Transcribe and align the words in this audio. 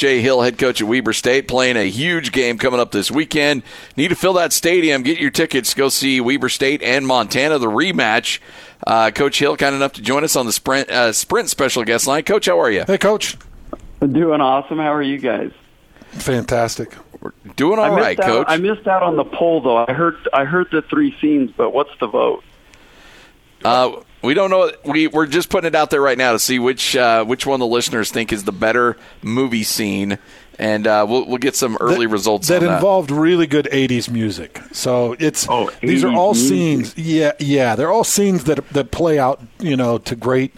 Jay 0.00 0.22
Hill, 0.22 0.40
head 0.40 0.56
coach 0.56 0.80
at 0.80 0.88
Weber 0.88 1.12
State, 1.12 1.46
playing 1.46 1.76
a 1.76 1.84
huge 1.84 2.32
game 2.32 2.56
coming 2.56 2.80
up 2.80 2.90
this 2.90 3.10
weekend. 3.10 3.62
Need 3.98 4.08
to 4.08 4.14
fill 4.14 4.32
that 4.32 4.50
stadium. 4.50 5.02
Get 5.02 5.20
your 5.20 5.30
tickets. 5.30 5.74
Go 5.74 5.90
see 5.90 6.22
Weber 6.22 6.48
State 6.48 6.82
and 6.82 7.06
Montana, 7.06 7.58
the 7.58 7.66
rematch. 7.66 8.40
Uh, 8.86 9.10
coach 9.10 9.38
Hill, 9.38 9.58
kind 9.58 9.74
enough 9.74 9.92
to 9.92 10.00
join 10.00 10.24
us 10.24 10.36
on 10.36 10.46
the 10.46 10.52
Sprint 10.52 10.88
uh, 10.88 11.12
Sprint 11.12 11.50
special 11.50 11.84
guest 11.84 12.06
line. 12.06 12.22
Coach, 12.22 12.46
how 12.46 12.58
are 12.58 12.70
you? 12.70 12.84
Hey, 12.86 12.96
Coach. 12.96 13.36
Doing 14.00 14.40
awesome. 14.40 14.78
How 14.78 14.94
are 14.94 15.02
you 15.02 15.18
guys? 15.18 15.52
Fantastic. 16.12 16.96
We're 17.20 17.32
doing 17.56 17.78
all 17.78 17.94
right, 17.94 18.18
out, 18.18 18.24
Coach. 18.24 18.46
I 18.48 18.56
missed 18.56 18.88
out 18.88 19.02
on 19.02 19.16
the 19.16 19.24
poll 19.24 19.60
though. 19.60 19.84
I 19.86 19.92
heard 19.92 20.16
I 20.32 20.46
heard 20.46 20.68
the 20.72 20.80
three 20.80 21.14
scenes, 21.20 21.50
but 21.54 21.74
what's 21.74 21.92
the 22.00 22.06
vote? 22.06 22.42
Uh, 23.62 24.00
we 24.22 24.34
don't 24.34 24.50
know. 24.50 24.70
We 24.84 25.06
we're 25.06 25.26
just 25.26 25.48
putting 25.48 25.68
it 25.68 25.74
out 25.74 25.90
there 25.90 26.00
right 26.00 26.18
now 26.18 26.32
to 26.32 26.38
see 26.38 26.58
which 26.58 26.94
uh, 26.94 27.24
which 27.24 27.46
one 27.46 27.60
the 27.60 27.66
listeners 27.66 28.10
think 28.10 28.32
is 28.32 28.44
the 28.44 28.52
better 28.52 28.96
movie 29.22 29.62
scene, 29.62 30.18
and 30.58 30.86
uh, 30.86 31.06
we'll 31.08 31.26
we'll 31.26 31.38
get 31.38 31.56
some 31.56 31.78
early 31.80 32.06
that, 32.06 32.12
results 32.12 32.48
that, 32.48 32.60
that 32.60 32.74
involved 32.74 33.10
really 33.10 33.46
good 33.46 33.66
'80s 33.72 34.10
music. 34.10 34.60
So 34.72 35.16
it's 35.18 35.46
oh, 35.48 35.70
these 35.80 36.04
are 36.04 36.12
all 36.12 36.34
scenes. 36.34 36.96
Yeah, 36.98 37.32
yeah, 37.38 37.76
they're 37.76 37.90
all 37.90 38.04
scenes 38.04 38.44
that 38.44 38.68
that 38.70 38.90
play 38.90 39.18
out, 39.18 39.40
you 39.58 39.76
know, 39.76 39.96
to 39.98 40.14
great 40.14 40.54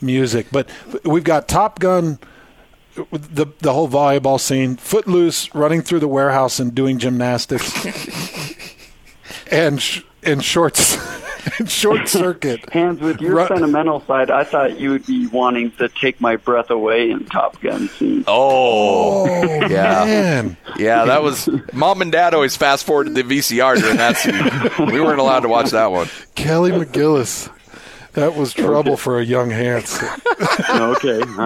music. 0.00 0.46
But 0.52 0.68
we've 1.04 1.24
got 1.24 1.48
Top 1.48 1.80
Gun. 1.80 2.18
The 3.12 3.46
the 3.60 3.72
whole 3.72 3.88
volleyball 3.88 4.38
scene, 4.38 4.76
Footloose 4.76 5.54
running 5.54 5.80
through 5.80 6.00
the 6.00 6.08
warehouse 6.08 6.60
and 6.60 6.74
doing 6.74 6.98
gymnastics, 6.98 7.72
and 9.50 9.82
and 10.22 10.44
shorts 10.44 10.96
short 11.66 12.08
circuit. 12.08 12.68
Hans 12.72 13.00
with 13.00 13.20
your 13.20 13.34
Run. 13.36 13.48
sentimental 13.48 14.00
side, 14.06 14.30
I 14.30 14.44
thought 14.44 14.78
you 14.78 14.90
would 14.90 15.06
be 15.06 15.26
wanting 15.28 15.70
to 15.72 15.88
take 15.88 16.20
my 16.20 16.36
breath 16.36 16.70
away 16.70 17.10
in 17.10 17.24
Top 17.26 17.60
Gun 17.60 17.88
scene. 17.88 18.24
Oh, 18.26 19.28
oh 19.28 19.66
yeah, 19.66 20.04
man. 20.04 20.56
yeah. 20.76 21.04
That 21.04 21.22
was 21.22 21.48
mom 21.72 22.02
and 22.02 22.12
dad 22.12 22.34
always 22.34 22.56
fast 22.56 22.84
forwarded 22.86 23.14
the 23.14 23.22
VCR 23.22 23.78
during 23.80 23.96
that 23.96 24.16
scene. 24.16 24.86
We 24.92 25.00
weren't 25.00 25.20
allowed 25.20 25.40
to 25.40 25.48
watch 25.48 25.70
that 25.70 25.90
one. 25.90 26.08
Kelly 26.34 26.70
McGillis. 26.72 27.50
That 28.14 28.34
was 28.34 28.52
trouble 28.52 28.92
okay. 28.92 29.00
for 29.00 29.20
a 29.20 29.24
young 29.24 29.50
Hans. 29.50 30.02
okay. 30.70 31.20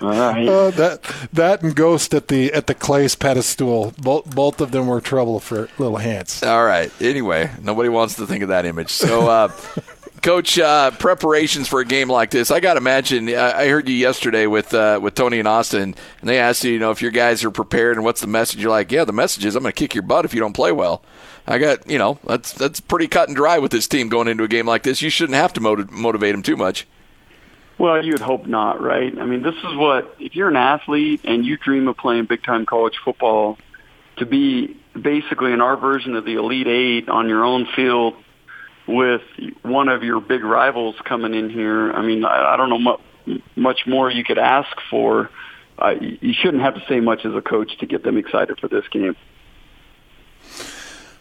All 0.00 0.10
right. 0.10 0.48
Uh, 0.48 0.70
that 0.70 1.00
that 1.32 1.62
and 1.62 1.74
Ghost 1.74 2.12
at 2.14 2.28
the 2.28 2.52
at 2.52 2.66
the 2.66 2.74
Clays 2.74 3.14
pedestal. 3.14 3.94
Both 3.98 4.34
both 4.34 4.60
of 4.60 4.72
them 4.72 4.86
were 4.86 5.00
trouble 5.00 5.40
for 5.40 5.68
little 5.78 5.98
Hans. 5.98 6.42
All 6.42 6.64
right. 6.64 6.92
Anyway, 7.00 7.50
nobody 7.62 7.88
wants 7.88 8.16
to 8.16 8.26
think 8.26 8.42
of 8.42 8.48
that 8.50 8.66
image. 8.66 8.90
So. 8.90 9.28
Uh, 9.28 9.52
Coach, 10.26 10.58
uh, 10.58 10.90
preparations 10.90 11.68
for 11.68 11.78
a 11.78 11.84
game 11.84 12.08
like 12.08 12.32
this. 12.32 12.50
I 12.50 12.58
got 12.58 12.74
to 12.74 12.78
imagine. 12.78 13.28
I 13.28 13.68
heard 13.68 13.88
you 13.88 13.94
yesterday 13.94 14.48
with 14.48 14.74
uh, 14.74 14.98
with 15.00 15.14
Tony 15.14 15.38
and 15.38 15.46
Austin, 15.46 15.94
and 16.20 16.28
they 16.28 16.40
asked 16.40 16.64
you, 16.64 16.72
you 16.72 16.80
know, 16.80 16.90
if 16.90 17.00
your 17.00 17.12
guys 17.12 17.44
are 17.44 17.52
prepared 17.52 17.96
and 17.96 18.04
what's 18.04 18.22
the 18.22 18.26
message. 18.26 18.60
You're 18.60 18.72
like, 18.72 18.90
yeah, 18.90 19.04
the 19.04 19.12
message 19.12 19.44
is 19.44 19.54
I'm 19.54 19.62
going 19.62 19.72
to 19.72 19.78
kick 19.78 19.94
your 19.94 20.02
butt 20.02 20.24
if 20.24 20.34
you 20.34 20.40
don't 20.40 20.52
play 20.52 20.72
well. 20.72 21.04
I 21.46 21.58
got, 21.58 21.88
you 21.88 21.96
know, 21.96 22.18
that's 22.26 22.52
that's 22.52 22.80
pretty 22.80 23.06
cut 23.06 23.28
and 23.28 23.36
dry 23.36 23.60
with 23.60 23.70
this 23.70 23.86
team 23.86 24.08
going 24.08 24.26
into 24.26 24.42
a 24.42 24.48
game 24.48 24.66
like 24.66 24.82
this. 24.82 25.00
You 25.00 25.10
shouldn't 25.10 25.36
have 25.36 25.52
to 25.52 25.60
motiv- 25.60 25.92
motivate 25.92 26.32
them 26.32 26.42
too 26.42 26.56
much. 26.56 26.88
Well, 27.78 28.04
you 28.04 28.10
would 28.10 28.20
hope 28.20 28.46
not, 28.46 28.82
right? 28.82 29.16
I 29.16 29.26
mean, 29.26 29.44
this 29.44 29.54
is 29.54 29.76
what 29.76 30.16
if 30.18 30.34
you're 30.34 30.48
an 30.48 30.56
athlete 30.56 31.20
and 31.22 31.46
you 31.46 31.56
dream 31.56 31.86
of 31.86 31.98
playing 31.98 32.24
big 32.24 32.42
time 32.42 32.66
college 32.66 32.98
football, 33.04 33.58
to 34.16 34.26
be 34.26 34.76
basically 35.00 35.52
in 35.52 35.60
our 35.60 35.76
version 35.76 36.16
of 36.16 36.24
the 36.24 36.34
Elite 36.34 36.66
Eight 36.66 37.08
on 37.08 37.28
your 37.28 37.44
own 37.44 37.68
field 37.76 38.16
with 38.86 39.22
one 39.62 39.88
of 39.88 40.02
your 40.02 40.20
big 40.20 40.44
rivals 40.44 40.96
coming 41.04 41.34
in 41.34 41.50
here. 41.50 41.92
I 41.92 42.02
mean, 42.02 42.24
I, 42.24 42.54
I 42.54 42.56
don't 42.56 42.70
know 42.70 42.78
much, 42.78 43.00
much 43.56 43.86
more 43.86 44.10
you 44.10 44.24
could 44.24 44.38
ask 44.38 44.76
for. 44.90 45.30
Uh, 45.78 45.94
you 46.00 46.32
shouldn't 46.32 46.62
have 46.62 46.74
to 46.74 46.82
say 46.88 47.00
much 47.00 47.24
as 47.24 47.34
a 47.34 47.42
coach 47.42 47.76
to 47.78 47.86
get 47.86 48.02
them 48.02 48.16
excited 48.16 48.58
for 48.60 48.68
this 48.68 48.86
game. 48.88 49.16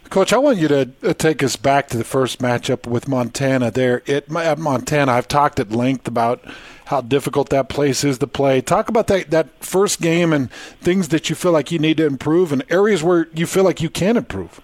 Coach, 0.09 0.31
I 0.31 0.37
want 0.37 0.59
you 0.59 0.67
to 0.67 0.91
uh, 1.03 1.13
take 1.13 1.43
us 1.43 1.55
back 1.55 1.87
to 1.89 1.97
the 1.97 2.03
first 2.03 2.39
matchup 2.39 2.87
with 2.87 3.07
Montana. 3.07 3.71
There 3.71 4.03
at 4.07 4.29
Montana, 4.29 5.11
I've 5.11 5.27
talked 5.27 5.59
at 5.59 5.71
length 5.71 6.07
about 6.07 6.45
how 6.85 7.01
difficult 7.01 7.49
that 7.49 7.69
place 7.69 8.03
is 8.03 8.19
to 8.19 8.27
play. 8.27 8.61
Talk 8.61 8.87
about 8.87 9.07
that 9.07 9.31
that 9.31 9.63
first 9.63 9.99
game 9.99 10.31
and 10.31 10.51
things 10.79 11.09
that 11.09 11.29
you 11.29 11.35
feel 11.35 11.51
like 11.51 11.71
you 11.71 11.79
need 11.79 11.97
to 11.97 12.05
improve, 12.05 12.53
and 12.53 12.63
areas 12.69 13.03
where 13.03 13.27
you 13.33 13.47
feel 13.47 13.63
like 13.63 13.81
you 13.81 13.89
can 13.89 14.15
improve. 14.15 14.61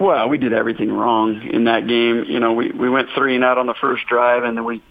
Well, 0.00 0.28
we 0.28 0.38
did 0.38 0.52
everything 0.52 0.92
wrong 0.92 1.42
in 1.42 1.64
that 1.64 1.86
game. 1.86 2.24
You 2.26 2.40
know, 2.40 2.54
we 2.54 2.72
we 2.72 2.90
went 2.90 3.10
three 3.14 3.36
and 3.36 3.44
out 3.44 3.58
on 3.58 3.66
the 3.66 3.74
first 3.74 4.06
drive, 4.06 4.42
and 4.42 4.56
then 4.56 4.64
we 4.64 4.82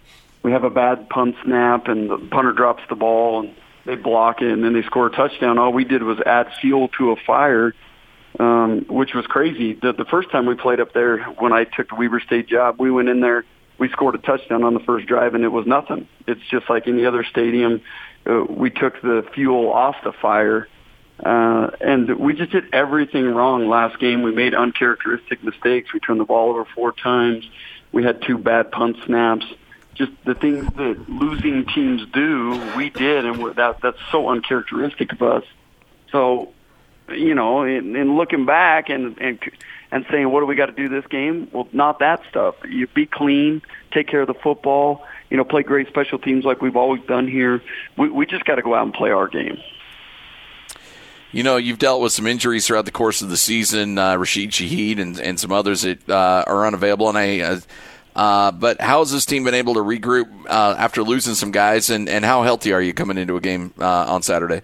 we 0.42 0.52
have 0.52 0.64
a 0.64 0.70
bad 0.70 1.10
punt 1.10 1.36
snap, 1.44 1.88
and 1.88 2.08
the 2.08 2.16
punter 2.16 2.52
drops 2.52 2.82
the 2.88 2.94
ball, 2.94 3.40
and 3.40 3.54
they 3.84 3.96
block 3.96 4.40
it, 4.40 4.50
and 4.50 4.64
then 4.64 4.72
they 4.72 4.82
score 4.82 5.08
a 5.08 5.10
touchdown. 5.10 5.58
All 5.58 5.72
we 5.72 5.84
did 5.84 6.02
was 6.02 6.18
add 6.20 6.48
fuel 6.60 6.88
to 6.98 7.10
a 7.10 7.16
fire 7.26 7.74
um, 8.38 8.86
which 8.88 9.14
was 9.14 9.26
crazy. 9.26 9.74
The, 9.74 9.92
the 9.92 10.04
first 10.04 10.30
time 10.30 10.46
we 10.46 10.54
played 10.54 10.80
up 10.80 10.92
there, 10.92 11.18
when 11.38 11.52
I 11.52 11.64
took 11.64 11.88
the 11.88 11.96
Weber 11.96 12.20
State 12.20 12.48
job, 12.48 12.76
we 12.78 12.90
went 12.90 13.08
in 13.08 13.20
there, 13.20 13.44
we 13.78 13.88
scored 13.88 14.14
a 14.14 14.18
touchdown 14.18 14.62
on 14.62 14.74
the 14.74 14.80
first 14.80 15.06
drive, 15.06 15.34
and 15.34 15.42
it 15.42 15.48
was 15.48 15.66
nothing. 15.66 16.06
It's 16.26 16.40
just 16.50 16.68
like 16.70 16.86
any 16.86 17.06
other 17.06 17.24
stadium. 17.24 17.80
Uh, 18.26 18.44
we 18.48 18.70
took 18.70 19.00
the 19.02 19.26
fuel 19.34 19.72
off 19.72 19.96
the 20.04 20.12
fire, 20.12 20.68
uh, 21.24 21.70
and 21.80 22.18
we 22.18 22.34
just 22.34 22.52
did 22.52 22.72
everything 22.72 23.26
wrong 23.34 23.68
last 23.68 23.98
game. 23.98 24.22
We 24.22 24.32
made 24.32 24.54
uncharacteristic 24.54 25.44
mistakes. 25.44 25.92
We 25.92 26.00
turned 26.00 26.20
the 26.20 26.24
ball 26.24 26.50
over 26.50 26.64
four 26.64 26.92
times. 26.92 27.48
We 27.92 28.04
had 28.04 28.22
two 28.22 28.38
bad 28.38 28.70
punt 28.70 28.96
snaps. 29.04 29.46
Just 29.94 30.12
the 30.24 30.34
things 30.34 30.64
that 30.76 31.08
losing 31.08 31.66
teams 31.66 32.06
do, 32.12 32.58
we 32.76 32.90
did, 32.90 33.26
and 33.26 33.54
that 33.56 33.80
that's 33.82 33.98
so 34.10 34.28
uncharacteristic 34.28 35.12
of 35.12 35.22
us. 35.22 35.44
So 36.10 36.52
you 37.10 37.34
know, 37.34 37.64
in, 37.64 37.96
in 37.96 38.16
looking 38.16 38.46
back 38.46 38.88
and 38.88 39.18
and 39.18 39.38
and 39.90 40.06
saying, 40.10 40.30
what 40.30 40.40
do 40.40 40.46
we 40.46 40.54
got 40.54 40.66
to 40.66 40.72
do 40.72 40.88
this 40.88 41.06
game? 41.06 41.48
Well, 41.52 41.68
not 41.72 41.98
that 41.98 42.22
stuff. 42.30 42.54
You 42.66 42.86
be 42.86 43.06
clean, 43.06 43.62
take 43.92 44.06
care 44.06 44.22
of 44.22 44.28
the 44.28 44.34
football, 44.34 45.04
you 45.28 45.36
know, 45.36 45.44
play 45.44 45.62
great 45.64 45.88
special 45.88 46.18
teams 46.18 46.44
like 46.44 46.62
we've 46.62 46.76
always 46.76 47.02
done 47.02 47.28
here. 47.28 47.62
We 47.98 48.08
we 48.08 48.26
just 48.26 48.44
got 48.44 48.56
to 48.56 48.62
go 48.62 48.74
out 48.74 48.84
and 48.84 48.94
play 48.94 49.10
our 49.10 49.28
game. 49.28 49.58
You 51.32 51.44
know, 51.44 51.56
you've 51.56 51.78
dealt 51.78 52.00
with 52.00 52.12
some 52.12 52.26
injuries 52.26 52.66
throughout 52.66 52.86
the 52.86 52.90
course 52.90 53.22
of 53.22 53.30
the 53.30 53.36
season, 53.36 53.98
uh, 53.98 54.16
Rashid 54.16 54.50
Shaheed 54.50 55.00
and, 55.00 55.18
and 55.20 55.38
some 55.38 55.52
others 55.52 55.82
that 55.82 56.08
uh, 56.10 56.44
are 56.46 56.66
unavailable. 56.66 57.08
And 57.08 57.16
I, 57.16 57.40
uh, 57.40 57.60
uh, 58.16 58.50
but 58.50 58.80
how 58.80 58.98
has 58.98 59.12
this 59.12 59.24
team 59.26 59.44
been 59.44 59.54
able 59.54 59.74
to 59.74 59.80
regroup 59.80 60.28
uh, 60.48 60.74
after 60.76 61.04
losing 61.04 61.34
some 61.34 61.52
guys? 61.52 61.88
And, 61.88 62.08
and 62.08 62.24
how 62.24 62.42
healthy 62.42 62.72
are 62.72 62.82
you 62.82 62.92
coming 62.92 63.16
into 63.16 63.36
a 63.36 63.40
game 63.40 63.72
uh, 63.78 64.06
on 64.08 64.22
Saturday? 64.22 64.62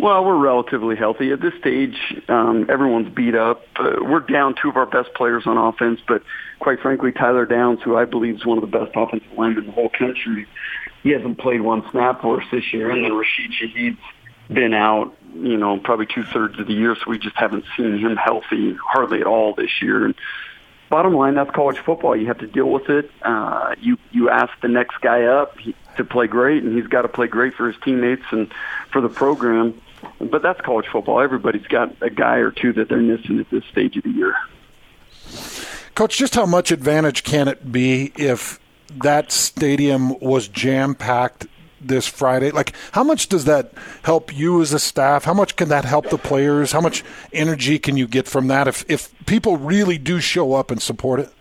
Well, 0.00 0.24
we're 0.24 0.38
relatively 0.38 0.96
healthy 0.96 1.30
at 1.32 1.40
this 1.40 1.52
stage. 1.60 1.96
Um, 2.28 2.66
everyone's 2.68 3.14
beat 3.14 3.34
up. 3.34 3.62
Uh, 3.76 3.96
we're 4.00 4.20
down 4.20 4.54
two 4.60 4.70
of 4.70 4.76
our 4.76 4.86
best 4.86 5.14
players 5.14 5.46
on 5.46 5.56
offense, 5.56 6.00
but 6.08 6.22
quite 6.58 6.80
frankly, 6.80 7.12
Tyler 7.12 7.46
Downs, 7.46 7.80
who 7.84 7.96
I 7.96 8.04
believe 8.06 8.36
is 8.36 8.46
one 8.46 8.58
of 8.58 8.68
the 8.68 8.78
best 8.78 8.90
offensive 8.96 9.30
linemen 9.36 9.64
in 9.64 9.66
the 9.66 9.72
whole 9.72 9.90
country, 9.90 10.48
he 11.02 11.10
hasn't 11.10 11.38
played 11.38 11.60
one 11.60 11.84
snap 11.90 12.22
for 12.22 12.40
us 12.40 12.46
this 12.50 12.72
year. 12.72 12.90
And 12.90 13.04
then 13.04 13.12
Rashid 13.12 13.52
Shaheed's 13.52 14.00
been 14.48 14.74
out, 14.74 15.16
you 15.34 15.56
know, 15.56 15.78
probably 15.78 16.06
two 16.06 16.24
thirds 16.24 16.58
of 16.58 16.66
the 16.66 16.72
year, 16.72 16.94
so 16.96 17.10
we 17.10 17.18
just 17.18 17.36
haven't 17.36 17.64
seen 17.76 17.98
him 17.98 18.16
healthy 18.16 18.74
hardly 18.74 19.20
at 19.20 19.26
all 19.26 19.54
this 19.54 19.82
year. 19.82 20.04
And 20.04 20.14
bottom 20.90 21.14
line, 21.14 21.34
that's 21.34 21.50
college 21.50 21.78
football. 21.78 22.16
You 22.16 22.26
have 22.26 22.38
to 22.38 22.46
deal 22.46 22.70
with 22.70 22.88
it. 22.88 23.10
Uh, 23.22 23.74
you 23.80 23.98
you 24.12 24.30
ask 24.30 24.52
the 24.60 24.68
next 24.68 25.00
guy 25.00 25.24
up 25.24 25.56
to 25.96 26.04
play 26.04 26.26
great, 26.26 26.62
and 26.62 26.76
he's 26.76 26.86
got 26.86 27.02
to 27.02 27.08
play 27.08 27.26
great 27.26 27.54
for 27.54 27.66
his 27.66 27.76
teammates 27.82 28.24
and 28.30 28.52
for 28.90 29.00
the 29.00 29.08
program. 29.08 29.80
But 30.18 30.42
that's 30.42 30.60
college 30.60 30.86
football. 30.86 31.20
Everybody's 31.20 31.66
got 31.66 31.96
a 32.02 32.10
guy 32.10 32.36
or 32.36 32.50
two 32.50 32.72
that 32.74 32.88
they're 32.88 32.98
missing 32.98 33.40
at 33.40 33.50
this 33.50 33.64
stage 33.64 33.96
of 33.96 34.02
the 34.02 34.10
year. 34.10 34.36
Coach, 35.94 36.18
just 36.18 36.34
how 36.34 36.46
much 36.46 36.70
advantage 36.70 37.24
can 37.24 37.48
it 37.48 37.72
be 37.72 38.12
if 38.16 38.60
that 39.02 39.32
stadium 39.32 40.18
was 40.20 40.48
jam 40.48 40.94
packed 40.94 41.46
this 41.88 42.06
Friday? 42.06 42.50
Like, 42.50 42.74
how 42.92 43.04
much 43.04 43.28
does 43.28 43.44
that 43.44 43.72
help 44.02 44.36
you 44.36 44.60
as 44.60 44.72
a 44.72 44.78
staff? 44.78 45.24
How 45.24 45.34
much 45.34 45.56
can 45.56 45.68
that 45.68 45.84
help 45.84 46.10
the 46.10 46.18
players? 46.18 46.72
How 46.72 46.80
much 46.80 47.04
energy 47.32 47.78
can 47.78 47.96
you 47.96 48.06
get 48.06 48.26
from 48.26 48.48
that 48.48 48.68
if 48.68 48.84
if 48.88 49.12
people 49.26 49.56
really 49.56 49.98
do 49.98 50.20
show 50.20 50.54
up 50.54 50.70
and 50.70 50.80
support 50.80 51.20
it? 51.20 51.32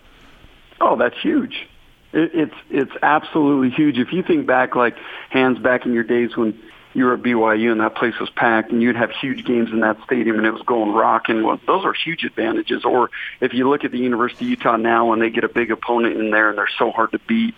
Oh, 0.82 0.96
that's 0.96 1.20
huge. 1.22 1.68
It, 2.12 2.32
it's 2.34 2.56
it's 2.70 2.92
absolutely 3.02 3.70
huge. 3.70 3.98
If 3.98 4.12
you 4.12 4.24
think 4.24 4.46
back, 4.46 4.76
like 4.76 4.96
Hans 5.32 5.60
back 5.60 5.86
in 5.86 5.94
your 5.94 6.04
days 6.04 6.36
when 6.36 6.60
you 6.94 7.06
were 7.06 7.14
at 7.16 7.22
BYU 7.22 7.72
and 7.72 7.82
that 7.82 7.96
place 7.96 8.14
was 8.20 8.30
packed 8.30 8.72
and 8.72 8.82
you'd 8.82 8.96
have 8.96 9.12
huge 9.12 9.46
games 9.46 9.72
in 9.72 9.80
that 9.80 9.98
stadium 10.06 10.38
and 10.38 10.46
it 10.46 10.52
was 10.52 10.62
going 10.62 10.92
rocking. 10.92 11.44
Well, 11.44 11.60
those 11.66 11.86
are 11.86 11.94
huge 11.94 12.24
advantages. 12.24 12.86
Or 12.86 13.10
if 13.42 13.54
you 13.54 13.68
look 13.68 13.84
at 13.84 13.92
the 13.92 13.98
University 13.98 14.46
of 14.46 14.50
Utah 14.52 14.78
now 14.78 15.12
and 15.12 15.22
they 15.22 15.30
get 15.30 15.44
a 15.44 15.50
big 15.50 15.72
opponent 15.72 16.18
in 16.18 16.32
there 16.32 16.50
and 16.50 16.58
they're 16.58 16.70
so 16.78 16.92
hard 16.92 17.12
to 17.12 17.20
beat, 17.20 17.56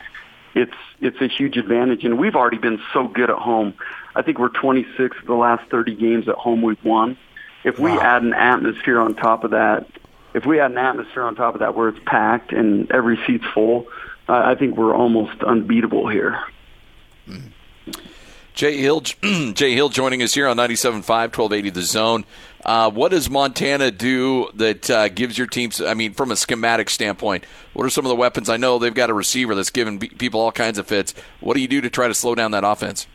it's 0.55 0.73
it's 1.01 1.21
a 1.21 1.27
huge 1.27 1.57
advantage. 1.57 2.03
And 2.03 2.17
we've 2.17 2.35
already 2.35 2.57
been 2.57 2.81
so 2.93 3.07
good 3.07 3.29
at 3.29 3.37
home. 3.37 3.73
I 4.15 4.21
think 4.21 4.39
we're 4.39 4.49
26 4.49 5.17
of 5.19 5.25
the 5.25 5.33
last 5.33 5.69
30 5.69 5.95
games 5.95 6.27
at 6.27 6.35
home 6.35 6.61
we've 6.61 6.83
won. 6.83 7.17
If 7.63 7.77
we 7.77 7.91
wow. 7.91 7.99
add 7.99 8.23
an 8.23 8.33
atmosphere 8.33 8.99
on 8.99 9.15
top 9.15 9.43
of 9.43 9.51
that, 9.51 9.87
if 10.33 10.45
we 10.45 10.59
add 10.59 10.71
an 10.71 10.77
atmosphere 10.77 11.23
on 11.23 11.35
top 11.35 11.55
of 11.55 11.59
that 11.59 11.75
where 11.75 11.89
it's 11.89 11.99
packed 12.05 12.53
and 12.53 12.89
every 12.91 13.19
seat's 13.27 13.45
full, 13.53 13.87
uh, 14.29 14.33
I 14.33 14.55
think 14.55 14.77
we're 14.77 14.95
almost 14.95 15.43
unbeatable 15.43 16.07
here. 16.07 16.39
Mm-hmm. 17.27 17.91
Jay 18.55 18.77
Hill, 18.77 19.01
Jay 19.53 19.73
Hill 19.73 19.89
joining 19.89 20.23
us 20.23 20.33
here 20.33 20.47
on 20.47 20.55
97.5, 20.55 21.03
1280 21.03 21.69
The 21.71 21.81
Zone. 21.81 22.25
Uh, 22.63 22.89
what 22.89 23.11
does 23.11 23.29
Montana 23.29 23.91
do 23.91 24.49
that 24.55 24.89
uh, 24.89 25.09
gives 25.09 25.37
your 25.37 25.45
teams, 25.45 25.81
I 25.81 25.93
mean, 25.93 26.13
from 26.13 26.31
a 26.31 26.35
schematic 26.35 26.89
standpoint, 26.89 27.45
what 27.73 27.85
are 27.85 27.89
some 27.89 28.05
of 28.05 28.09
the 28.09 28.15
weapons? 28.15 28.49
I 28.49 28.57
know 28.57 28.79
they've 28.79 28.93
got 28.93 29.09
a 29.09 29.13
receiver 29.13 29.53
that's 29.53 29.69
giving 29.69 29.99
people 29.99 30.39
all 30.39 30.53
kinds 30.53 30.79
of 30.79 30.87
fits. 30.87 31.13
What 31.41 31.55
do 31.55 31.61
you 31.61 31.67
do 31.67 31.81
to 31.81 31.89
try 31.89 32.07
to 32.07 32.13
slow 32.13 32.33
down 32.33 32.51
that 32.51 32.63
offense? 32.63 33.07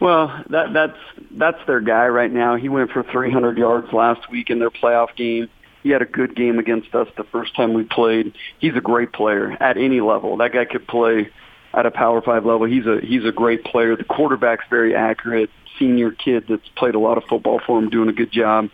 Well, 0.00 0.42
that, 0.48 0.72
that's 0.72 0.96
that's 1.32 1.58
their 1.66 1.80
guy 1.80 2.08
right 2.08 2.32
now. 2.32 2.56
He 2.56 2.70
went 2.70 2.90
for 2.90 3.02
300 3.02 3.58
yards 3.58 3.92
last 3.92 4.30
week 4.30 4.48
in 4.48 4.58
their 4.58 4.70
playoff 4.70 5.14
game. 5.14 5.50
He 5.82 5.90
had 5.90 6.00
a 6.00 6.06
good 6.06 6.34
game 6.34 6.58
against 6.58 6.94
us 6.94 7.08
the 7.18 7.24
first 7.24 7.54
time 7.54 7.74
we 7.74 7.84
played. 7.84 8.34
He's 8.58 8.74
a 8.74 8.80
great 8.80 9.12
player 9.12 9.56
at 9.60 9.76
any 9.76 10.00
level. 10.00 10.38
That 10.38 10.52
guy 10.52 10.64
could 10.64 10.88
play 10.88 11.30
at 11.72 11.86
a 11.86 11.90
Power 11.90 12.20
Five 12.20 12.44
level. 12.44 12.66
He's 12.66 12.86
a 12.86 13.00
he's 13.00 13.24
a 13.24 13.32
great 13.32 13.64
player. 13.64 13.96
The 13.96 14.04
quarterback's 14.04 14.64
very 14.70 14.94
accurate 14.94 15.50
senior 15.78 16.10
kid 16.10 16.44
that's 16.48 16.68
played 16.76 16.94
a 16.94 16.98
lot 16.98 17.16
of 17.16 17.24
football 17.24 17.60
for 17.64 17.78
him, 17.78 17.90
doing 17.90 18.08
a 18.08 18.12
good 18.12 18.30
job. 18.30 18.70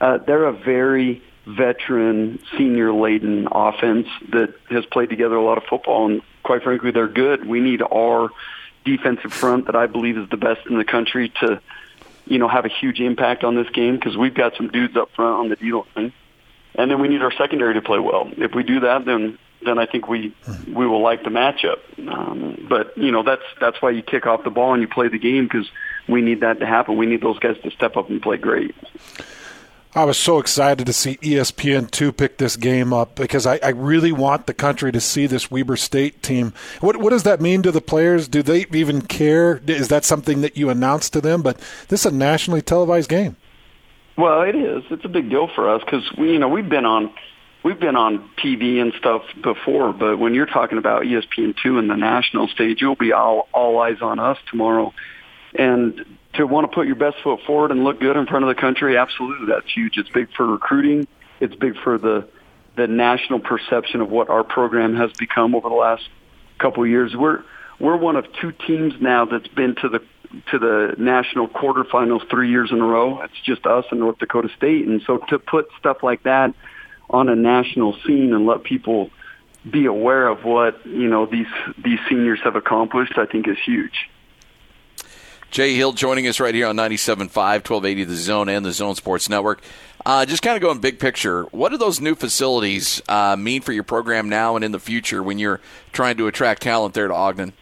Uh, 0.00 0.18
they're 0.18 0.44
a 0.44 0.52
very 0.52 1.22
veteran, 1.46 2.38
senior 2.56 2.92
laden 2.92 3.48
offense 3.50 4.08
that 4.30 4.54
has 4.70 4.84
played 4.86 5.10
together 5.10 5.36
a 5.36 5.44
lot 5.44 5.58
of 5.58 5.64
football, 5.64 6.10
and 6.10 6.22
quite 6.42 6.62
frankly, 6.62 6.90
they're 6.90 7.08
good. 7.08 7.46
We 7.46 7.60
need 7.60 7.82
our 7.82 8.30
defensive 8.84 9.32
front 9.32 9.66
that 9.66 9.76
I 9.76 9.86
believe 9.86 10.18
is 10.18 10.28
the 10.30 10.36
best 10.36 10.66
in 10.68 10.76
the 10.76 10.84
country 10.84 11.32
to, 11.40 11.60
you 12.26 12.38
know, 12.38 12.48
have 12.48 12.64
a 12.64 12.68
huge 12.68 13.00
impact 13.00 13.44
on 13.44 13.54
this 13.54 13.68
game 13.70 13.94
because 13.96 14.16
we've 14.16 14.34
got 14.34 14.56
some 14.56 14.68
dudes 14.68 14.96
up 14.96 15.10
front 15.14 15.38
on 15.38 15.48
the 15.48 15.56
D 15.56 15.72
line, 15.72 16.12
and 16.74 16.90
then 16.90 17.00
we 17.00 17.08
need 17.08 17.22
our 17.22 17.32
secondary 17.32 17.74
to 17.74 17.82
play 17.82 17.98
well. 17.98 18.30
If 18.36 18.54
we 18.54 18.62
do 18.62 18.80
that, 18.80 19.04
then 19.04 19.38
then 19.64 19.78
I 19.78 19.86
think 19.86 20.08
we 20.08 20.34
we 20.66 20.86
will 20.86 21.02
like 21.02 21.24
the 21.24 21.30
matchup. 21.30 21.78
Um, 22.08 22.66
but 22.68 22.96
you 22.96 23.10
know 23.10 23.22
that's 23.22 23.42
that's 23.60 23.80
why 23.80 23.90
you 23.90 24.02
kick 24.02 24.26
off 24.26 24.44
the 24.44 24.50
ball 24.50 24.72
and 24.72 24.82
you 24.82 24.88
play 24.88 25.08
the 25.08 25.18
game 25.18 25.44
because 25.44 25.70
we 26.08 26.22
need 26.22 26.40
that 26.40 26.60
to 26.60 26.66
happen. 26.66 26.96
We 26.96 27.06
need 27.06 27.20
those 27.20 27.38
guys 27.38 27.56
to 27.62 27.70
step 27.70 27.96
up 27.96 28.10
and 28.10 28.20
play 28.20 28.36
great. 28.36 28.74
I 29.94 30.04
was 30.04 30.16
so 30.16 30.38
excited 30.38 30.86
to 30.86 30.92
see 30.94 31.18
ESPN2 31.18 32.16
pick 32.16 32.38
this 32.38 32.56
game 32.56 32.94
up 32.94 33.14
because 33.14 33.46
I, 33.46 33.60
I, 33.62 33.68
really 33.68 34.10
want 34.10 34.46
the 34.46 34.54
country 34.54 34.90
to 34.90 35.00
see 35.02 35.26
this 35.26 35.50
Weber 35.50 35.76
State 35.76 36.22
team. 36.22 36.54
What, 36.80 36.96
what 36.96 37.10
does 37.10 37.24
that 37.24 37.42
mean 37.42 37.60
to 37.62 37.70
the 37.70 37.82
players? 37.82 38.26
Do 38.26 38.42
they 38.42 38.64
even 38.72 39.02
care? 39.02 39.60
Is 39.66 39.88
that 39.88 40.06
something 40.06 40.40
that 40.40 40.56
you 40.56 40.70
announce 40.70 41.10
to 41.10 41.20
them? 41.20 41.42
But 41.42 41.58
this 41.88 42.06
is 42.06 42.12
a 42.12 42.14
nationally 42.14 42.62
televised 42.62 43.10
game. 43.10 43.36
Well, 44.16 44.40
it 44.40 44.56
is. 44.56 44.82
It's 44.90 45.04
a 45.04 45.08
big 45.08 45.28
deal 45.28 45.48
for 45.54 45.68
us 45.68 45.82
because 45.84 46.10
we, 46.16 46.32
you 46.32 46.38
know, 46.38 46.48
we've 46.48 46.68
been 46.68 46.86
on 46.86 47.12
we've 47.62 47.80
been 47.80 47.96
on 47.96 48.30
TV 48.38 48.80
and 48.80 48.92
stuff 48.98 49.22
before, 49.40 49.92
but 49.92 50.18
when 50.18 50.34
you're 50.34 50.46
talking 50.46 50.78
about 50.78 51.02
ESPN2 51.02 51.78
and 51.78 51.90
the 51.90 51.96
national 51.96 52.48
stage, 52.48 52.80
you'll 52.80 52.96
be 52.96 53.12
all 53.12 53.48
all 53.52 53.78
eyes 53.80 54.00
on 54.00 54.18
us 54.18 54.38
tomorrow 54.50 54.92
and 55.54 56.04
to 56.34 56.46
want 56.46 56.70
to 56.70 56.74
put 56.74 56.86
your 56.86 56.96
best 56.96 57.16
foot 57.22 57.40
forward 57.46 57.70
and 57.70 57.84
look 57.84 58.00
good 58.00 58.16
in 58.16 58.26
front 58.26 58.44
of 58.44 58.54
the 58.54 58.60
country, 58.60 58.96
absolutely, 58.96 59.46
that's 59.46 59.70
huge. 59.72 59.98
It's 59.98 60.08
big 60.08 60.32
for 60.34 60.46
recruiting. 60.46 61.06
It's 61.40 61.54
big 61.54 61.76
for 61.82 61.98
the 61.98 62.28
the 62.74 62.86
national 62.86 63.40
perception 63.40 64.00
of 64.00 64.10
what 64.10 64.30
our 64.30 64.42
program 64.42 64.96
has 64.96 65.12
become 65.18 65.54
over 65.54 65.68
the 65.68 65.74
last 65.74 66.08
couple 66.58 66.82
of 66.82 66.88
years. 66.88 67.14
We're 67.14 67.42
we're 67.78 67.96
one 67.96 68.16
of 68.16 68.24
two 68.40 68.52
teams 68.52 68.94
now 69.00 69.26
that's 69.26 69.48
been 69.48 69.74
to 69.82 69.88
the 69.90 69.98
to 70.50 70.58
the 70.58 70.94
national 70.96 71.48
quarterfinals 71.48 72.28
three 72.30 72.50
years 72.50 72.70
in 72.72 72.80
a 72.80 72.86
row. 72.86 73.20
It's 73.20 73.40
just 73.44 73.66
us 73.66 73.84
and 73.90 74.00
North 74.00 74.18
Dakota 74.18 74.48
State, 74.56 74.86
and 74.86 75.02
so 75.06 75.18
to 75.28 75.38
put 75.38 75.68
stuff 75.78 76.02
like 76.02 76.22
that 76.22 76.54
on 77.10 77.28
a 77.28 77.36
national 77.36 77.96
scene 78.06 78.32
and 78.32 78.46
let 78.46 78.62
people 78.64 79.10
be 79.70 79.86
aware 79.86 80.26
of 80.26 80.44
what 80.44 80.84
you 80.86 81.08
know 81.08 81.26
these 81.26 81.46
these 81.78 82.00
seniors 82.08 82.40
have 82.42 82.56
accomplished, 82.56 83.16
I 83.16 83.26
think 83.26 83.46
is 83.46 83.58
huge. 83.64 84.08
Jay 85.52 85.74
Hill 85.74 85.92
joining 85.92 86.26
us 86.26 86.40
right 86.40 86.54
here 86.54 86.66
on 86.66 86.76
97.5, 86.76 87.28
1280 87.28 88.04
The 88.04 88.16
Zone 88.16 88.48
and 88.48 88.64
the 88.64 88.72
Zone 88.72 88.94
Sports 88.94 89.28
Network. 89.28 89.60
Uh, 90.04 90.24
just 90.24 90.42
kind 90.42 90.56
of 90.56 90.62
going 90.62 90.80
big 90.80 90.98
picture, 90.98 91.42
what 91.52 91.68
do 91.68 91.76
those 91.76 92.00
new 92.00 92.14
facilities 92.14 93.02
uh, 93.06 93.36
mean 93.36 93.60
for 93.60 93.72
your 93.72 93.84
program 93.84 94.30
now 94.30 94.56
and 94.56 94.64
in 94.64 94.72
the 94.72 94.78
future 94.78 95.22
when 95.22 95.38
you're 95.38 95.60
trying 95.92 96.16
to 96.16 96.26
attract 96.26 96.62
talent 96.62 96.94
there 96.94 97.06
to 97.06 97.14
Ogden? 97.14 97.52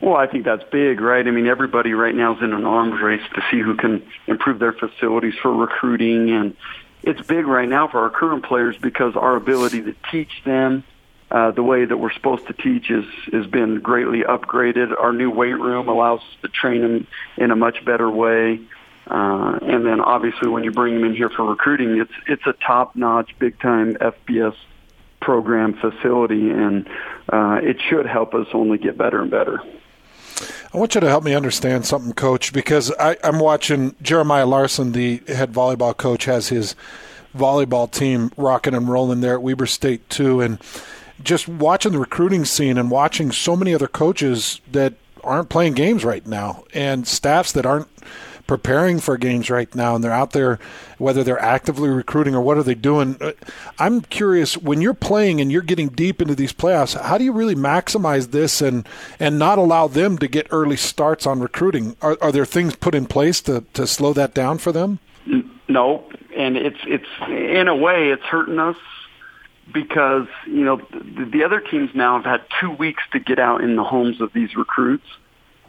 Well, 0.00 0.16
I 0.16 0.26
think 0.26 0.44
that's 0.44 0.64
big, 0.72 1.00
right? 1.00 1.26
I 1.26 1.30
mean, 1.30 1.46
everybody 1.46 1.92
right 1.92 2.14
now 2.14 2.34
is 2.34 2.42
in 2.42 2.52
an 2.52 2.64
arms 2.64 3.00
race 3.00 3.22
to 3.34 3.42
see 3.50 3.60
who 3.60 3.76
can 3.76 4.02
improve 4.26 4.58
their 4.58 4.72
facilities 4.72 5.34
for 5.40 5.54
recruiting, 5.54 6.30
and 6.30 6.56
it's 7.02 7.20
big 7.26 7.46
right 7.46 7.68
now 7.68 7.88
for 7.88 8.00
our 8.00 8.10
current 8.10 8.44
players 8.44 8.76
because 8.76 9.16
our 9.16 9.36
ability 9.36 9.82
to 9.82 9.94
teach 10.10 10.42
them– 10.44 10.84
uh, 11.30 11.52
the 11.52 11.62
way 11.62 11.84
that 11.84 11.96
we're 11.96 12.12
supposed 12.12 12.46
to 12.48 12.52
teach 12.52 12.90
is 12.90 13.04
has 13.32 13.46
been 13.46 13.80
greatly 13.80 14.22
upgraded. 14.22 14.92
Our 14.98 15.12
new 15.12 15.30
weight 15.30 15.58
room 15.58 15.88
allows 15.88 16.20
us 16.20 16.36
to 16.42 16.48
train 16.48 16.80
them 16.82 17.06
in 17.36 17.50
a 17.50 17.56
much 17.56 17.84
better 17.84 18.10
way. 18.10 18.60
Uh, 19.06 19.58
and 19.62 19.86
then 19.86 20.00
obviously 20.00 20.48
when 20.48 20.64
you 20.64 20.70
bring 20.72 20.94
them 20.94 21.04
in 21.04 21.14
here 21.14 21.30
for 21.30 21.44
recruiting, 21.44 22.00
it's 22.00 22.12
it's 22.26 22.46
a 22.46 22.52
top-notch, 22.52 23.38
big-time 23.38 23.94
FBS 23.94 24.56
program 25.20 25.74
facility, 25.74 26.50
and 26.50 26.88
uh, 27.32 27.60
it 27.62 27.80
should 27.80 28.06
help 28.06 28.34
us 28.34 28.48
only 28.52 28.78
get 28.78 28.98
better 28.98 29.20
and 29.20 29.30
better. 29.30 29.60
I 30.72 30.78
want 30.78 30.94
you 30.94 31.00
to 31.00 31.08
help 31.08 31.24
me 31.24 31.34
understand 31.34 31.86
something, 31.86 32.12
Coach, 32.12 32.52
because 32.52 32.92
I, 32.98 33.16
I'm 33.22 33.38
watching 33.40 33.94
Jeremiah 34.02 34.46
Larson, 34.46 34.92
the 34.92 35.22
head 35.28 35.52
volleyball 35.52 35.96
coach, 35.96 36.24
has 36.24 36.48
his 36.48 36.74
volleyball 37.36 37.90
team 37.90 38.32
rocking 38.36 38.74
and 38.74 38.88
rolling 38.88 39.20
there 39.20 39.34
at 39.34 39.42
Weber 39.42 39.66
State 39.66 40.08
too, 40.08 40.40
and 40.40 40.58
just 41.22 41.48
watching 41.48 41.92
the 41.92 41.98
recruiting 41.98 42.44
scene 42.44 42.78
and 42.78 42.90
watching 42.90 43.30
so 43.30 43.56
many 43.56 43.74
other 43.74 43.88
coaches 43.88 44.60
that 44.70 44.94
aren't 45.22 45.48
playing 45.48 45.74
games 45.74 46.04
right 46.04 46.26
now 46.26 46.64
and 46.72 47.06
staffs 47.06 47.52
that 47.52 47.66
aren't 47.66 47.88
preparing 48.46 48.98
for 48.98 49.16
games 49.16 49.50
right 49.50 49.74
now 49.74 49.94
and 49.94 50.02
they're 50.02 50.12
out 50.12 50.32
there 50.32 50.58
whether 50.98 51.22
they're 51.22 51.40
actively 51.40 51.88
recruiting 51.88 52.34
or 52.34 52.40
what 52.40 52.56
are 52.56 52.62
they 52.62 52.74
doing 52.74 53.16
uh, 53.20 53.32
i'm 53.78 54.00
curious 54.00 54.56
when 54.56 54.80
you're 54.80 54.94
playing 54.94 55.40
and 55.40 55.50
you're 55.52 55.62
getting 55.62 55.88
deep 55.88 56.20
into 56.20 56.34
these 56.34 56.52
playoffs 56.52 57.00
how 57.00 57.18
do 57.18 57.24
you 57.24 57.32
really 57.32 57.54
maximize 57.54 58.30
this 58.30 58.60
and 58.60 58.88
and 59.18 59.38
not 59.38 59.58
allow 59.58 59.86
them 59.86 60.18
to 60.18 60.28
get 60.28 60.46
early 60.50 60.76
starts 60.76 61.26
on 61.26 61.40
recruiting? 61.40 61.96
Are, 62.02 62.16
are 62.20 62.32
there 62.32 62.46
things 62.46 62.76
put 62.76 62.94
in 62.94 63.06
place 63.06 63.40
to 63.42 63.64
to 63.74 63.86
slow 63.86 64.12
that 64.14 64.34
down 64.34 64.58
for 64.58 64.72
them? 64.72 64.98
No 65.68 66.04
and 66.36 66.56
it's 66.56 66.78
it's 66.86 67.06
in 67.28 67.68
a 67.68 67.76
way 67.76 68.10
it's 68.10 68.22
hurting 68.22 68.58
us 68.58 68.76
because 69.72 70.26
you 70.46 70.64
know 70.64 70.76
the, 70.92 71.28
the 71.32 71.44
other 71.44 71.60
teams 71.60 71.90
now 71.94 72.16
have 72.16 72.24
had 72.24 72.42
two 72.60 72.70
weeks 72.70 73.02
to 73.12 73.18
get 73.18 73.38
out 73.38 73.62
in 73.62 73.76
the 73.76 73.84
homes 73.84 74.20
of 74.20 74.32
these 74.32 74.56
recruits 74.56 75.06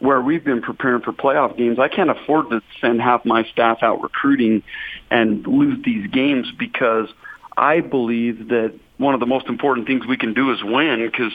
where 0.02 0.22
we've 0.22 0.44
been 0.44 0.62
preparing 0.62 1.02
for 1.02 1.14
playoff 1.14 1.58
games. 1.58 1.80
I 1.80 1.88
can't 1.88 2.10
afford 2.10 2.50
to 2.50 2.62
send 2.80 3.02
half 3.02 3.26
my 3.26 3.44
staff 3.46 3.84
out 3.84 4.02
recruiting 4.02 4.64
and 5.10 5.46
lose 5.46 5.84
these 5.84 6.08
games 6.08 6.52
because 6.58 7.08
I 7.56 7.82
believe 7.82 8.50
that 8.50 8.74
one 8.98 9.14
of 9.14 9.20
the 9.20 9.26
most 9.26 9.48
important 9.48 9.88
things 9.88 10.06
we 10.06 10.18
can 10.18 10.34
do 10.34 10.52
is 10.52 10.64
win 10.64 11.06
because 11.06 11.34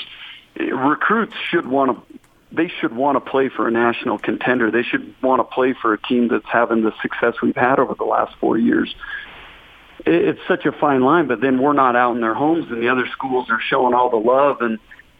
recruits 0.57 1.35
should 1.51 1.67
want 1.67 1.97
to 1.97 2.19
they 2.53 2.69
should 2.69 2.95
want 2.95 3.17
to 3.17 3.31
play 3.31 3.49
for 3.49 3.67
a 3.67 3.71
national 3.71 4.19
contender. 4.19 4.71
They 4.71 4.85
should 4.85 5.15
want 5.21 5.41
to 5.41 5.45
play 5.45 5.75
for 5.75 5.93
a 5.93 5.99
team 6.01 6.29
that's 6.29 6.47
having 6.47 6.83
the 6.83 6.93
success 7.03 7.35
we've 7.43 7.57
had 7.57 7.79
over 7.79 7.95
the 7.95 8.05
last 8.05 8.35
four 8.41 8.57
years 8.57 8.95
it's 10.07 10.41
such 10.47 10.67
a 10.67 10.73
fine 10.73 11.03
line. 11.03 11.27
But 11.27 11.41
then 11.41 11.61
we're 11.61 11.73
not 11.73 11.97
out 11.97 12.15
in 12.15 12.21
their 12.21 12.35
homes, 12.35 12.71
and 12.71 12.83
the 12.83 12.89
other 12.89 13.07
schools 13.09 13.51
are 13.51 13.61
showing 13.61 13.95
all 13.95 14.11
the 14.11 14.17
love 14.17 14.61
and 14.61 14.79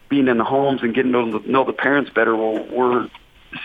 being 0.09 0.27
in 0.27 0.37
the 0.37 0.43
homes 0.43 0.81
and 0.81 0.93
getting 0.95 1.11
to 1.11 1.51
know 1.51 1.65
the 1.65 1.73
parents 1.73 2.09
better. 2.09 2.35
Well, 2.35 2.65
we're 2.71 3.09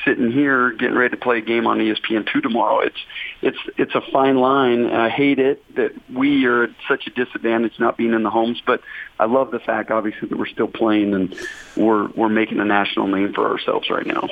sitting 0.05 0.31
here 0.31 0.73
getting 0.73 0.97
ready 0.97 1.11
to 1.11 1.17
play 1.17 1.39
a 1.39 1.41
game 1.41 1.67
on 1.67 1.79
ESPN 1.79 2.31
two 2.31 2.41
tomorrow. 2.41 2.81
It's 2.81 2.99
it's 3.41 3.59
it's 3.77 3.95
a 3.95 4.01
fine 4.13 4.37
line. 4.37 4.87
I 4.87 5.09
hate 5.09 5.39
it 5.39 5.63
that 5.77 5.93
we 6.13 6.45
are 6.47 6.65
at 6.65 6.71
such 6.89 7.07
a 7.07 7.11
disadvantage 7.11 7.79
not 7.79 7.97
being 7.97 8.13
in 8.13 8.23
the 8.23 8.31
homes, 8.31 8.63
but 8.65 8.81
I 9.19 9.27
love 9.27 9.51
the 9.51 9.61
fact 9.61 9.91
obviously 9.91 10.29
that 10.29 10.39
we're 10.39 10.47
still 10.47 10.69
playing 10.69 11.15
and 11.15 11.35
we're 11.77 12.09
we're 12.09 12.29
making 12.29 12.61
a 12.61 12.65
national 12.65 13.09
name 13.09 13.33
for 13.33 13.51
ourselves 13.51 13.91
right 13.91 14.07
now 14.07 14.29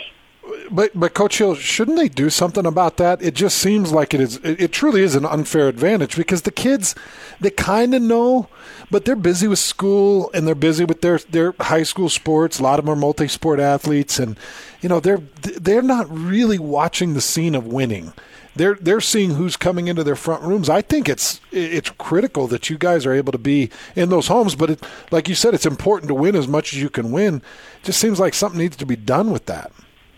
but 0.71 0.93
but 0.95 1.15
Coach 1.15 1.39
Hill, 1.39 1.55
shouldn't 1.55 1.97
they 1.97 2.09
do 2.09 2.31
something 2.31 2.67
about 2.67 2.97
that? 2.99 3.23
It 3.23 3.35
just 3.35 3.59
seems 3.59 3.93
like 3.93 4.15
it 4.15 4.21
is. 4.21 4.37
It, 4.37 4.61
it 4.61 4.73
truly 4.73 5.03
is 5.03 5.15
an 5.15 5.25
unfair 5.25 5.69
advantage 5.69 6.17
because 6.17 6.43
the 6.43 6.51
kids, 6.51 6.95
they 7.41 7.51
kind 7.51 7.95
of 7.95 8.03
know, 8.03 8.49
but 8.91 9.05
they're 9.05 9.17
busy 9.17 9.49
with 9.49 9.59
school 9.59 10.31
and 10.33 10.47
they're 10.47 10.55
busy 10.55 10.85
with 10.85 11.01
their 11.01 11.19
their 11.19 11.55
high 11.61 11.83
school 11.83 12.09
sports. 12.09 12.59
A 12.59 12.63
lot 12.63 12.79
of 12.79 12.85
them 12.85 12.93
are 12.93 12.97
multi-sport 12.97 13.61
athletes, 13.61 14.19
and 14.19 14.39
you 14.81 14.89
know 14.89 15.01
they're 15.01 15.23
they're 15.43 15.83
not 15.83 16.11
really 16.11 16.59
watching 16.59 17.15
the 17.15 17.21
scene 17.21 17.55
of 17.55 17.67
winning. 17.67 18.13
They're 18.57 18.75
they're 18.75 19.01
seeing 19.01 19.31
who's 19.35 19.57
coming 19.57 19.89
into 19.89 20.05
their 20.05 20.17
front 20.17 20.43
rooms. 20.43 20.69
I 20.69 20.83
think 20.83 21.09
it's 21.09 21.41
it's 21.53 21.91
critical 21.91 22.47
that 22.49 22.69
you 22.69 22.79
guys 22.79 23.07
are 23.07 23.13
able 23.13 23.33
to 23.33 23.39
be 23.39 23.71
in 23.95 24.09
those 24.09 24.27
homes. 24.27 24.55
But 24.55 24.71
it, 24.71 24.87
like 25.11 25.29
you 25.29 25.35
said, 25.35 25.55
it's 25.55 25.67
important 25.67 26.09
to 26.09 26.15
win 26.15 26.35
as 26.35 26.49
much 26.49 26.73
as 26.73 26.83
you 26.83 26.91
can 26.91 27.13
win. 27.13 27.37
It 27.37 27.85
just 27.85 28.01
seems 28.01 28.19
like 28.19 28.35
something 28.35 28.59
needs 28.59 28.77
to 28.79 28.87
be 28.87 28.97
done 28.97 29.31
with 29.31 29.47
that. 29.47 29.73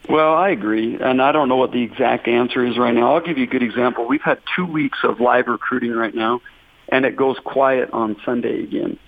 Well, 0.09 0.35
I 0.35 0.50
agree, 0.50 0.99
and 1.00 1.23
I 1.23 1.32
don't 1.32 1.49
know 1.49 1.56
what 1.56 1.73
the 1.73 1.82
exact 1.82 2.26
answer 2.26 2.64
is 2.66 2.76
right 2.76 2.94
now. 2.94 3.14
I'll 3.14 3.21
give 3.21 3.38
you 3.38 3.44
a 3.44 3.49
good 3.49 3.62
example. 3.62 4.06
We've 4.06 4.23
had 4.23 4.40
two 4.56 4.66
weeks 4.66 4.99
of 5.04 5.21
live 5.21 5.47
recruiting 5.47 5.92
right 5.92 6.14
now, 6.14 6.40
and 6.88 7.04
it 7.04 7.16
goes 7.16 7.38
quiet 7.38 7.90
on 7.92 8.16
Sunday 8.25 8.62
again. 8.62 8.99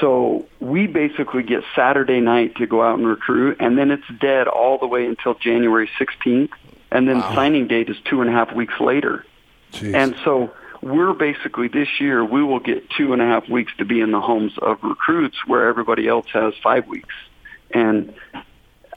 So 0.00 0.46
we 0.60 0.86
basically 0.86 1.42
get 1.42 1.64
Saturday 1.74 2.20
night 2.20 2.56
to 2.56 2.66
go 2.66 2.82
out 2.82 2.98
and 2.98 3.06
recruit, 3.06 3.58
and 3.60 3.76
then 3.76 3.90
it's 3.90 4.06
dead 4.20 4.48
all 4.48 4.78
the 4.78 4.86
way 4.86 5.06
until 5.06 5.34
January 5.34 5.90
16th, 5.98 6.50
and 6.90 7.08
then 7.08 7.20
wow. 7.20 7.34
signing 7.34 7.66
date 7.66 7.90
is 7.90 7.96
two 8.04 8.20
and 8.20 8.30
a 8.30 8.32
half 8.32 8.54
weeks 8.54 8.74
later. 8.80 9.24
Jeez. 9.72 9.94
And 9.94 10.14
so 10.24 10.52
we're 10.82 11.14
basically 11.14 11.68
this 11.68 12.00
year 12.00 12.24
we 12.24 12.42
will 12.42 12.60
get 12.60 12.88
two 12.90 13.12
and 13.12 13.20
a 13.20 13.24
half 13.24 13.48
weeks 13.48 13.72
to 13.78 13.84
be 13.84 14.00
in 14.00 14.12
the 14.12 14.20
homes 14.20 14.52
of 14.58 14.82
recruits, 14.82 15.36
where 15.46 15.68
everybody 15.68 16.06
else 16.06 16.26
has 16.32 16.54
five 16.62 16.86
weeks. 16.86 17.14
And 17.72 18.14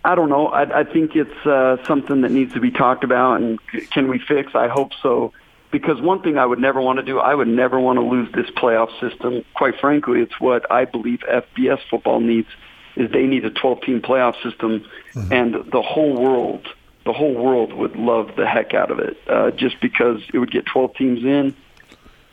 I 0.05 0.15
don't 0.15 0.29
know. 0.29 0.47
I, 0.47 0.81
I 0.81 0.83
think 0.83 1.15
it's 1.15 1.45
uh, 1.45 1.77
something 1.85 2.21
that 2.21 2.31
needs 2.31 2.53
to 2.53 2.59
be 2.59 2.71
talked 2.71 3.03
about, 3.03 3.41
and 3.41 3.59
can 3.91 4.07
we 4.07 4.19
fix? 4.19 4.55
I 4.55 4.67
hope 4.67 4.91
so 5.01 5.33
because 5.75 6.01
one 6.01 6.21
thing 6.21 6.37
I 6.37 6.45
would 6.45 6.59
never 6.59 6.79
want 6.81 6.99
to 6.99 7.03
do, 7.03 7.19
I 7.19 7.35
would 7.35 7.49
never 7.49 7.77
want 7.77 7.97
to 7.97 8.01
lose 8.01 8.31
this 8.31 8.49
playoff 8.51 8.97
system. 9.01 9.43
Quite 9.55 9.77
frankly, 9.81 10.21
it's 10.21 10.39
what 10.39 10.71
I 10.71 10.85
believe 10.85 11.19
FBS 11.29 11.79
football 11.89 12.21
needs 12.21 12.47
is 12.95 13.11
they 13.11 13.23
need 13.23 13.43
a 13.43 13.49
12 13.49 13.81
team 13.81 14.01
playoff 14.01 14.41
system 14.41 14.85
mm-hmm. 15.13 15.33
and 15.33 15.71
the 15.73 15.81
whole 15.81 16.15
world, 16.15 16.65
the 17.03 17.11
whole 17.11 17.33
world 17.33 17.73
would 17.73 17.97
love 17.97 18.37
the 18.37 18.47
heck 18.47 18.73
out 18.73 18.89
of 18.89 18.99
it. 18.99 19.17
Uh, 19.27 19.51
just 19.51 19.81
because 19.81 20.21
it 20.33 20.39
would 20.39 20.51
get 20.51 20.65
12 20.65 20.95
teams 20.95 21.23
in. 21.25 21.53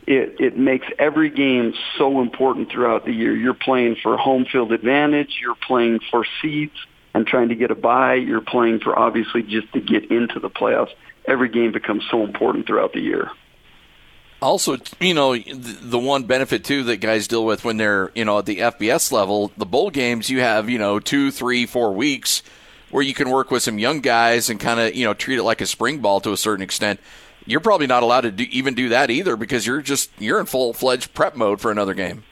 It, 0.07 0.41
it 0.41 0.57
makes 0.57 0.87
every 0.99 1.31
game 1.31 1.75
so 1.99 2.21
important 2.21 2.71
throughout 2.71 3.05
the 3.05 3.13
year. 3.13 3.37
You're 3.37 3.55
playing 3.55 3.97
for 4.03 4.17
home 4.17 4.45
field 4.45 4.71
advantage. 4.71 5.39
You're 5.41 5.57
playing 5.57 5.99
for 6.11 6.25
seeds 6.41 6.77
and 7.15 7.27
trying 7.27 7.49
to 7.51 7.55
get 7.55 7.71
a 7.71 7.75
bye. 7.75 8.15
You're 8.15 8.41
playing 8.41 8.81
for 8.81 8.99
obviously 8.99 9.43
just 9.43 9.73
to 9.73 9.81
get 9.81 10.11
into 10.11 10.41
the 10.41 10.51
playoffs 10.51 10.91
every 11.27 11.49
game 11.49 11.73
becomes 11.73 12.05
so 12.11 12.25
important 12.25 12.67
throughout 12.67 12.93
the 12.93 13.01
year. 13.01 13.31
Also, 14.41 14.77
you 15.01 15.15
know, 15.15 15.37
the 15.37 15.99
one 15.99 16.25
benefit 16.25 16.65
too 16.65 16.83
that 16.85 16.97
guys 16.97 17.29
deal 17.29 17.45
with 17.45 17.65
when 17.65 17.77
they're, 17.77 18.11
you 18.15 18.25
know, 18.25 18.39
at 18.39 18.47
the 18.47 18.59
FBS 18.59 19.13
level, 19.13 19.53
the 19.57 19.67
bowl 19.67 19.91
games, 19.91 20.29
you 20.29 20.41
have, 20.41 20.69
you 20.69 20.79
know, 20.79 20.99
two, 20.99 21.31
three, 21.31 21.65
four 21.65 21.93
weeks 21.93 22.43
where 22.91 23.05
you 23.05 23.15
can 23.15 23.31
work 23.31 23.53
with 23.53 23.63
some 23.63 23.79
young 23.79 24.01
guys 24.01 24.51
and 24.51 24.59
kind 24.59 24.81
of, 24.81 24.97
you 24.97 25.05
know, 25.05 25.15
treat 25.15 25.39
it 25.39 25.45
like 25.45 25.61
a 25.61 25.67
spring 25.67 26.01
ball 26.01 26.21
to 26.21 26.33
a 26.33 26.37
certain 26.37 26.63
extent. 26.63 26.99
You're 27.47 27.61
probably 27.61 27.87
not 27.87 28.03
allowed 28.03 28.23
to 28.23 28.33
do, 28.33 28.45
even 28.51 28.75
do 28.75 28.89
that 28.89 29.11
either 29.11 29.37
because 29.37 29.65
you're 29.65 29.81
just 29.81 30.11
you're 30.19 30.41
in 30.41 30.47
full 30.47 30.73
fledged 30.73 31.15
prep 31.15 31.37
mode 31.37 31.61
for 31.61 31.71
another 31.71 31.95
game. 31.95 32.25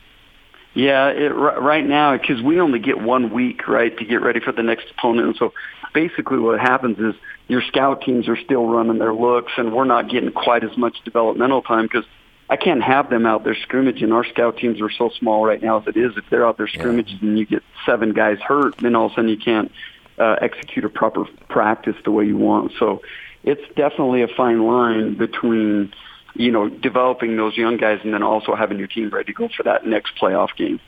Yeah, 0.75 1.09
it, 1.09 1.29
right 1.31 1.85
now 1.85 2.17
because 2.17 2.41
we 2.43 2.61
only 2.61 2.79
get 2.79 3.01
one 3.01 3.33
week, 3.33 3.67
right, 3.67 3.97
to 3.99 4.05
get 4.05 4.23
ready 4.23 4.41
for 4.41 4.53
the 4.53 4.63
next 4.63 4.87
opponent. 4.91 5.27
And 5.27 5.37
so 5.37 5.53
basically, 5.93 6.39
what 6.39 6.61
happens 6.61 6.99
is 6.99 7.15
your 7.49 7.63
scout 7.63 8.03
teams 8.03 8.29
are 8.29 8.37
still 8.37 8.67
running 8.67 8.99
their 8.99 9.13
looks, 9.13 9.53
and 9.57 9.73
we're 9.73 9.85
not 9.85 10.09
getting 10.09 10.31
quite 10.31 10.63
as 10.63 10.77
much 10.77 10.97
developmental 11.05 11.63
time 11.63 11.85
because 11.87 12.05
I 12.49 12.57
can't 12.57 12.83
have 12.83 13.11
them 13.11 13.27
out 13.27 13.43
there 13.45 13.57
scrimmaging. 13.57 14.13
Our 14.13 14.25
scout 14.25 14.57
teams 14.59 14.81
are 14.81 14.91
so 14.91 15.11
small 15.19 15.45
right 15.45 15.63
now 15.63 15.81
as 15.81 15.89
it 15.89 15.97
is. 15.97 16.17
If 16.17 16.25
they're 16.31 16.47
out 16.47 16.57
there 16.57 16.69
scrimmaging 16.69 17.19
yeah. 17.21 17.29
and 17.29 17.39
you 17.39 17.47
get 17.47 17.63
seven 17.85 18.13
guys 18.13 18.39
hurt, 18.39 18.77
then 18.79 18.95
all 18.95 19.07
of 19.07 19.13
a 19.13 19.15
sudden 19.17 19.31
you 19.31 19.39
can't 19.39 19.73
uh, 20.19 20.37
execute 20.41 20.85
a 20.85 20.89
proper 20.89 21.25
practice 21.49 21.97
the 22.05 22.11
way 22.11 22.27
you 22.27 22.37
want. 22.37 22.73
So 22.79 23.03
it's 23.43 23.63
definitely 23.75 24.23
a 24.23 24.29
fine 24.29 24.67
line 24.67 25.15
between 25.17 25.93
you 26.35 26.51
know 26.51 26.69
developing 26.69 27.37
those 27.37 27.57
young 27.57 27.77
guys 27.77 28.01
and 28.05 28.15
then 28.15 28.23
also 28.23 28.55
having 28.55 28.79
your 28.79 28.89
team 28.89 29.11
ready 29.11 29.27
to 29.27 29.33
go 29.33 29.49
for 29.57 29.63
that 29.65 29.87
next 29.87 30.17
playoff 30.17 30.55
game. 30.57 30.81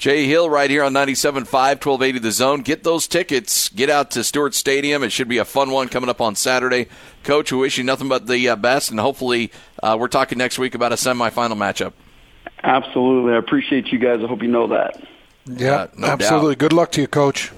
Jay 0.00 0.24
Hill 0.24 0.48
right 0.48 0.70
here 0.70 0.82
on 0.82 0.94
97.5, 0.94 1.44
1280 1.52 2.18
The 2.20 2.32
Zone. 2.32 2.62
Get 2.62 2.84
those 2.84 3.06
tickets. 3.06 3.68
Get 3.68 3.90
out 3.90 4.10
to 4.12 4.24
Stewart 4.24 4.54
Stadium. 4.54 5.02
It 5.02 5.12
should 5.12 5.28
be 5.28 5.36
a 5.36 5.44
fun 5.44 5.70
one 5.70 5.88
coming 5.88 6.08
up 6.08 6.22
on 6.22 6.36
Saturday. 6.36 6.86
Coach, 7.22 7.52
we 7.52 7.58
wish 7.58 7.76
you 7.76 7.84
nothing 7.84 8.08
but 8.08 8.26
the 8.26 8.48
uh, 8.48 8.56
best, 8.56 8.90
and 8.90 8.98
hopefully 8.98 9.52
uh, 9.82 9.98
we're 10.00 10.08
talking 10.08 10.38
next 10.38 10.58
week 10.58 10.74
about 10.74 10.92
a 10.92 10.94
semifinal 10.94 11.52
matchup. 11.54 11.92
Absolutely. 12.62 13.34
I 13.34 13.36
appreciate 13.36 13.88
you 13.88 13.98
guys. 13.98 14.20
I 14.24 14.26
hope 14.26 14.40
you 14.40 14.48
know 14.48 14.68
that. 14.68 15.02
Yeah, 15.44 15.72
uh, 15.74 15.88
no 15.98 16.06
absolutely. 16.06 16.54
Doubt. 16.54 16.60
Good 16.60 16.72
luck 16.72 16.92
to 16.92 17.02
you, 17.02 17.06
Coach. 17.06 17.52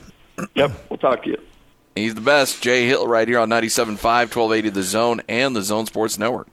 Yep, 0.56 0.72
we'll 0.90 0.98
talk 0.98 1.22
to 1.22 1.30
you. 1.30 1.40
He's 1.94 2.14
the 2.14 2.20
best. 2.20 2.62
Jay 2.62 2.86
Hill 2.86 3.06
right 3.06 3.28
here 3.28 3.38
on 3.38 3.50
97.5, 3.50 4.02
1280 4.02 4.68
The 4.70 4.82
Zone 4.82 5.22
and 5.28 5.54
the 5.54 5.62
Zone 5.62 5.86
Sports 5.86 6.18
Network. 6.18 6.48